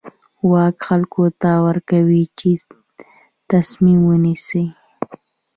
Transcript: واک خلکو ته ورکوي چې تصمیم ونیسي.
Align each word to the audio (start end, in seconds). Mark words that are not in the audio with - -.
واک 0.51 0.75
خلکو 0.87 1.23
ته 1.41 1.49
ورکوي 1.65 2.23
چې 2.37 2.49
تصمیم 3.51 3.99
ونیسي. 4.09 4.63